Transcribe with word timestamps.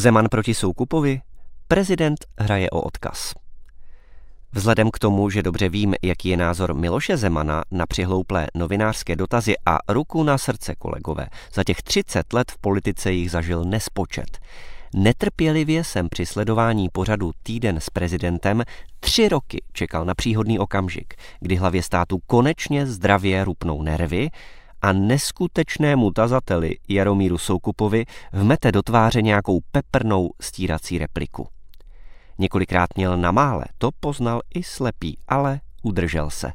Zeman 0.00 0.28
proti 0.30 0.54
Soukupovi? 0.54 1.20
Prezident 1.68 2.18
hraje 2.38 2.70
o 2.70 2.80
odkaz. 2.80 3.34
Vzhledem 4.52 4.90
k 4.90 4.98
tomu, 4.98 5.30
že 5.30 5.42
dobře 5.42 5.68
vím, 5.68 5.94
jaký 6.02 6.28
je 6.28 6.36
názor 6.36 6.74
Miloše 6.74 7.16
Zemana 7.16 7.62
na 7.70 7.86
přihlouplé 7.86 8.46
novinářské 8.54 9.16
dotazy 9.16 9.54
a 9.66 9.78
ruku 9.88 10.22
na 10.22 10.38
srdce, 10.38 10.74
kolegové, 10.74 11.26
za 11.54 11.64
těch 11.64 11.82
30 11.82 12.32
let 12.32 12.50
v 12.50 12.58
politice 12.58 13.12
jich 13.12 13.30
zažil 13.30 13.64
nespočet. 13.64 14.38
Netrpělivě 14.94 15.84
jsem 15.84 16.08
při 16.08 16.26
sledování 16.26 16.88
pořadu 16.92 17.32
Týden 17.42 17.80
s 17.80 17.90
prezidentem 17.90 18.62
tři 19.00 19.28
roky 19.28 19.62
čekal 19.72 20.04
na 20.04 20.14
příhodný 20.14 20.58
okamžik, 20.58 21.14
kdy 21.40 21.56
hlavě 21.56 21.82
státu 21.82 22.18
konečně 22.26 22.86
zdravě 22.86 23.44
rupnou 23.44 23.82
nervy 23.82 24.30
a 24.82 24.92
neskutečnému 24.92 26.10
tazateli 26.10 26.76
Jaromíru 26.88 27.38
Soukupovi 27.38 28.04
vmete 28.32 28.72
do 28.72 28.82
tváře 28.82 29.22
nějakou 29.22 29.60
peprnou 29.72 30.30
stírací 30.40 30.98
repliku. 30.98 31.48
Několikrát 32.38 32.88
měl 32.96 33.16
na 33.16 33.30
mále, 33.30 33.64
to 33.78 33.90
poznal 34.00 34.40
i 34.54 34.62
slepý, 34.62 35.18
ale 35.28 35.60
udržel 35.82 36.30
se. 36.30 36.52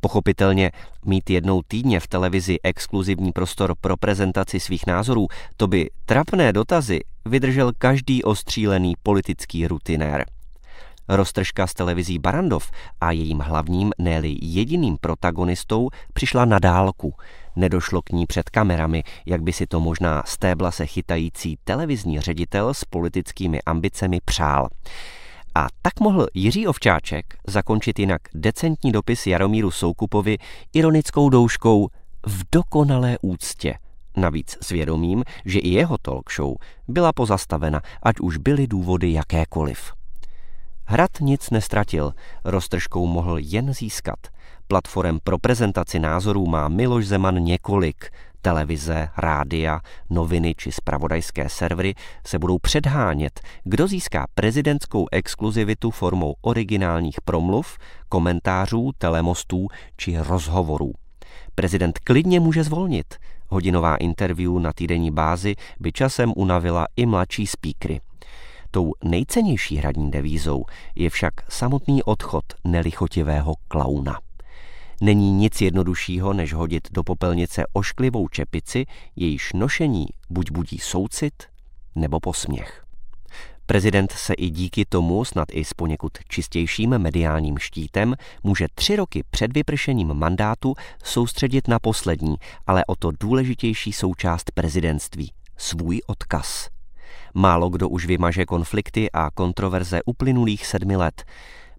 Pochopitelně 0.00 0.70
mít 1.04 1.30
jednou 1.30 1.62
týdně 1.68 2.00
v 2.00 2.08
televizi 2.08 2.58
exkluzivní 2.62 3.32
prostor 3.32 3.74
pro 3.80 3.96
prezentaci 3.96 4.60
svých 4.60 4.86
názorů, 4.86 5.26
to 5.56 5.66
by 5.66 5.90
trapné 6.04 6.52
dotazy 6.52 7.00
vydržel 7.24 7.72
každý 7.78 8.24
ostřílený 8.24 8.94
politický 9.02 9.66
rutinér. 9.66 10.24
Roztržka 11.12 11.66
s 11.66 11.74
televizí 11.74 12.18
Barandov 12.18 12.70
a 13.00 13.10
jejím 13.10 13.38
hlavním, 13.38 13.92
ne 13.98 14.20
jediným 14.24 14.96
protagonistou 15.00 15.88
přišla 16.12 16.44
na 16.44 16.58
dálku. 16.58 17.14
Nedošlo 17.56 18.02
k 18.02 18.10
ní 18.10 18.26
před 18.26 18.50
kamerami, 18.50 19.02
jak 19.26 19.42
by 19.42 19.52
si 19.52 19.66
to 19.66 19.80
možná 19.80 20.22
stébla 20.26 20.70
se 20.70 20.86
chytající 20.86 21.58
televizní 21.64 22.20
ředitel 22.20 22.74
s 22.74 22.84
politickými 22.84 23.62
ambicemi 23.62 24.18
přál. 24.24 24.68
A 25.54 25.66
tak 25.82 26.00
mohl 26.00 26.26
Jiří 26.34 26.66
Ovčáček 26.66 27.24
zakončit 27.46 27.98
jinak 27.98 28.22
decentní 28.34 28.92
dopis 28.92 29.26
Jaromíru 29.26 29.70
Soukupovi 29.70 30.38
ironickou 30.72 31.28
douškou 31.28 31.88
v 32.26 32.42
dokonalé 32.52 33.18
úctě. 33.22 33.74
Navíc 34.16 34.56
svědomím, 34.62 35.24
že 35.44 35.58
i 35.58 35.68
jeho 35.68 35.98
talk 35.98 36.32
show 36.32 36.54
byla 36.88 37.12
pozastavena, 37.12 37.82
ať 38.02 38.20
už 38.20 38.36
byly 38.36 38.66
důvody 38.66 39.12
jakékoliv. 39.12 39.99
Hrad 40.92 41.10
nic 41.20 41.50
nestratil, 41.50 42.14
roztržkou 42.44 43.06
mohl 43.06 43.38
jen 43.38 43.74
získat. 43.74 44.18
Platform 44.68 45.18
pro 45.24 45.38
prezentaci 45.38 45.98
názorů 45.98 46.46
má 46.46 46.68
Miloš 46.68 47.06
Zeman 47.06 47.34
několik. 47.34 48.10
Televize, 48.42 49.08
rádia, 49.16 49.80
noviny 50.10 50.54
či 50.56 50.72
spravodajské 50.72 51.48
servery 51.48 51.94
se 52.26 52.38
budou 52.38 52.58
předhánět, 52.58 53.40
kdo 53.64 53.86
získá 53.86 54.26
prezidentskou 54.34 55.06
exkluzivitu 55.12 55.90
formou 55.90 56.34
originálních 56.40 57.20
promluv, 57.24 57.78
komentářů, 58.08 58.90
telemostů 58.98 59.66
či 59.96 60.18
rozhovorů. 60.18 60.92
Prezident 61.54 61.98
klidně 61.98 62.40
může 62.40 62.64
zvolnit. 62.64 63.14
Hodinová 63.48 63.96
interview 63.96 64.58
na 64.58 64.72
týdenní 64.72 65.10
bázi 65.10 65.54
by 65.80 65.92
časem 65.92 66.32
unavila 66.36 66.86
i 66.96 67.06
mladší 67.06 67.46
spíkry. 67.46 68.00
Tou 68.70 68.92
nejcennější 69.04 69.76
hradní 69.76 70.10
devízou 70.10 70.64
je 70.94 71.10
však 71.10 71.52
samotný 71.52 72.02
odchod 72.02 72.44
nelichotivého 72.64 73.54
klauna. 73.68 74.18
Není 75.00 75.32
nic 75.32 75.60
jednoduššího, 75.60 76.32
než 76.32 76.52
hodit 76.52 76.88
do 76.92 77.02
popelnice 77.02 77.64
ošklivou 77.72 78.28
čepici, 78.28 78.86
jejíž 79.16 79.52
nošení 79.52 80.06
buď 80.30 80.50
budí 80.50 80.78
soucit 80.78 81.34
nebo 81.94 82.20
posměch. 82.20 82.84
Prezident 83.66 84.12
se 84.12 84.34
i 84.34 84.50
díky 84.50 84.84
tomu, 84.84 85.24
snad 85.24 85.48
i 85.52 85.64
s 85.64 85.74
poněkud 85.74 86.12
čistějším 86.28 86.98
mediálním 86.98 87.58
štítem, 87.58 88.14
může 88.42 88.66
tři 88.74 88.96
roky 88.96 89.22
před 89.30 89.52
vypršením 89.54 90.14
mandátu 90.14 90.74
soustředit 91.04 91.68
na 91.68 91.78
poslední, 91.78 92.36
ale 92.66 92.84
o 92.84 92.96
to 92.96 93.10
důležitější 93.20 93.92
součást 93.92 94.50
prezidentství– 94.50 95.32
svůj 95.56 96.00
odkaz. 96.06 96.79
Málo 97.34 97.68
kdo 97.68 97.88
už 97.88 98.06
vymaže 98.06 98.46
konflikty 98.46 99.10
a 99.12 99.30
kontroverze 99.30 100.00
uplynulých 100.06 100.66
sedmi 100.66 100.96
let. 100.96 101.24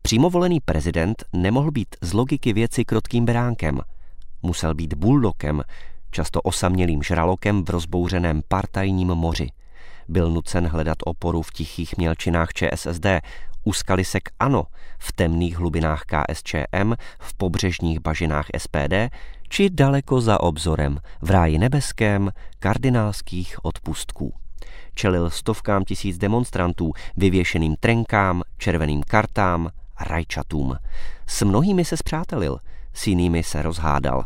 Přímo 0.01 0.29
volený 0.29 0.59
prezident 0.59 1.23
nemohl 1.33 1.71
být 1.71 1.95
z 2.01 2.13
logiky 2.13 2.53
věci 2.53 2.85
krotkým 2.85 3.25
beránkem. 3.25 3.79
Musel 4.43 4.75
být 4.75 4.93
buldokem, 4.93 5.63
často 6.11 6.41
osamělým 6.41 7.03
žralokem 7.03 7.65
v 7.65 7.69
rozbouřeném 7.69 8.41
partajním 8.47 9.07
moři. 9.07 9.47
Byl 10.07 10.31
nucen 10.31 10.67
hledat 10.67 10.97
oporu 11.05 11.41
v 11.41 11.51
tichých 11.51 11.97
mělčinách 11.97 12.49
ČSSD, 12.53 13.05
úskali 13.63 14.05
se 14.05 14.19
k 14.19 14.29
ANO, 14.39 14.63
v 14.99 15.11
temných 15.11 15.57
hlubinách 15.57 16.03
KSČM, 16.05 16.93
v 17.19 17.33
pobřežních 17.33 17.99
bažinách 17.99 18.47
SPD, 18.57 18.93
či 19.49 19.69
daleko 19.69 20.21
za 20.21 20.39
obzorem, 20.39 20.99
v 21.21 21.29
ráji 21.29 21.57
nebeském, 21.57 22.31
kardinálských 22.59 23.65
odpustků 23.65 24.33
čelil 24.93 25.29
stovkám 25.29 25.83
tisíc 25.83 26.17
demonstrantů, 26.17 26.93
vyvěšeným 27.17 27.75
trenkám, 27.79 28.41
červeným 28.57 29.03
kartám 29.03 29.69
rajčatům. 29.99 30.75
S 31.27 31.41
mnohými 31.41 31.85
se 31.85 31.97
zpřátelil, 31.97 32.57
s 32.93 33.07
jinými 33.07 33.43
se 33.43 33.61
rozhádal. 33.61 34.25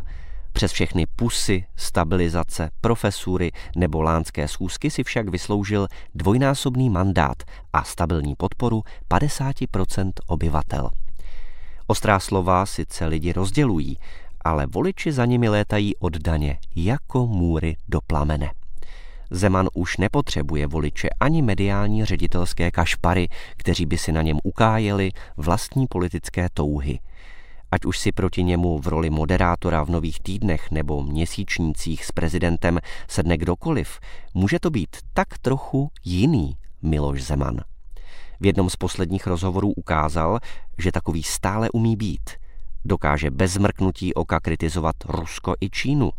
Přes 0.52 0.72
všechny 0.72 1.06
pusy, 1.16 1.64
stabilizace, 1.76 2.70
profesury 2.80 3.52
nebo 3.76 4.02
lánské 4.02 4.48
schůzky 4.48 4.90
si 4.90 5.04
však 5.04 5.28
vysloužil 5.28 5.88
dvojnásobný 6.14 6.90
mandát 6.90 7.42
a 7.72 7.84
stabilní 7.84 8.34
podporu 8.34 8.82
50% 9.10 10.12
obyvatel. 10.26 10.90
Ostrá 11.86 12.20
slova 12.20 12.66
sice 12.66 13.06
lidi 13.06 13.32
rozdělují, 13.32 13.98
ale 14.44 14.66
voliči 14.66 15.12
za 15.12 15.24
nimi 15.24 15.48
létají 15.48 15.96
oddaně, 15.96 16.58
jako 16.76 17.26
můry 17.26 17.76
do 17.88 18.00
plamene. 18.06 18.50
Zeman 19.30 19.68
už 19.74 19.96
nepotřebuje 19.96 20.66
voliče 20.66 21.08
ani 21.20 21.42
mediální 21.42 22.04
ředitelské 22.04 22.70
kašpary, 22.70 23.28
kteří 23.56 23.86
by 23.86 23.98
si 23.98 24.12
na 24.12 24.22
něm 24.22 24.38
ukájeli 24.44 25.10
vlastní 25.36 25.86
politické 25.86 26.48
touhy. 26.54 26.98
Ať 27.70 27.84
už 27.84 27.98
si 27.98 28.12
proti 28.12 28.42
němu 28.42 28.78
v 28.78 28.86
roli 28.86 29.10
moderátora 29.10 29.84
v 29.84 29.90
nových 29.90 30.20
týdnech 30.20 30.70
nebo 30.70 31.02
měsíčnících 31.02 32.04
s 32.04 32.12
prezidentem 32.12 32.80
sedne 33.08 33.36
kdokoliv, 33.36 34.00
může 34.34 34.58
to 34.58 34.70
být 34.70 34.96
tak 35.14 35.38
trochu 35.38 35.90
jiný 36.04 36.56
Miloš 36.82 37.22
Zeman. 37.22 37.60
V 38.40 38.46
jednom 38.46 38.70
z 38.70 38.76
posledních 38.76 39.26
rozhovorů 39.26 39.72
ukázal, 39.72 40.38
že 40.78 40.92
takový 40.92 41.22
stále 41.22 41.70
umí 41.70 41.96
být. 41.96 42.30
Dokáže 42.84 43.30
bez 43.30 43.52
zmrknutí 43.52 44.14
oka 44.14 44.40
kritizovat 44.40 44.96
Rusko 45.04 45.54
i 45.60 45.70
Čínu, 45.70 46.10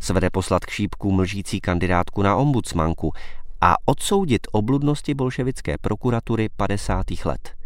svede 0.00 0.30
poslat 0.30 0.64
k 0.64 0.70
šípku 0.70 1.12
mlžící 1.12 1.60
kandidátku 1.60 2.22
na 2.22 2.36
ombudsmanku 2.36 3.12
a 3.60 3.74
odsoudit 3.84 4.46
obludnosti 4.52 5.14
bolševické 5.14 5.78
prokuratury 5.80 6.48
50. 6.56 7.04
let. 7.24 7.56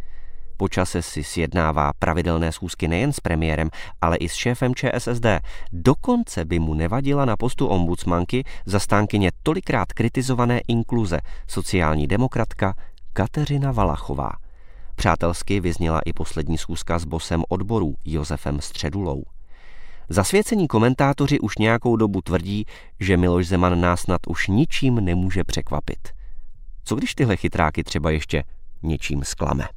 Počase 0.57 1.03
si 1.03 1.25
sjednává 1.25 1.93
pravidelné 1.99 2.53
schůzky 2.53 2.89
nejen 2.89 3.13
s 3.13 3.21
premiérem, 3.21 3.71
ale 4.01 4.17
i 4.17 4.29
s 4.29 4.35
šéfem 4.35 4.75
ČSSD. 4.75 5.27
Dokonce 5.73 6.45
by 6.45 6.59
mu 6.59 6.75
nevadila 6.75 7.25
na 7.25 7.37
postu 7.37 7.67
ombudsmanky 7.67 8.45
zastánkyně 8.67 9.31
tolikrát 9.43 9.93
kritizované 9.93 10.61
inkluze, 10.69 11.19
sociální 11.47 12.07
demokratka 12.07 12.75
Kateřina 13.13 13.73
Valachová. 13.73 14.31
Přátelsky 14.95 15.61
vyzněla 15.61 16.01
i 16.05 16.13
poslední 16.13 16.59
schůzka 16.59 16.99
s 16.99 17.05
bosem 17.05 17.45
odborů 17.49 17.95
Josefem 18.05 18.61
Středulou. 18.61 19.25
Zasvěcení 20.13 20.69
komentátoři 20.69 21.41
už 21.41 21.59
nějakou 21.59 21.97
dobu 21.97 22.21
tvrdí, 22.21 22.65
že 23.01 23.17
Miloš 23.17 23.47
Zeman 23.47 23.81
nás 23.81 24.01
snad 24.01 24.21
už 24.27 24.47
ničím 24.49 24.95
nemůže 24.95 25.45
překvapit. 25.45 26.09
Co 26.85 26.95
když 26.95 27.15
tyhle 27.15 27.37
chytráky 27.37 27.85
třeba 27.85 28.11
ještě 28.11 28.45
něčím 28.83 29.25
zklame? 29.25 29.69